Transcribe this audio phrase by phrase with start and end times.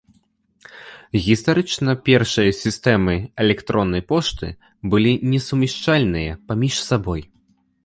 [1.25, 3.15] Гістарычна першыя сістэмы
[3.45, 4.47] электроннай пошты
[4.95, 7.21] былі несумяшчальныя паміж сабой.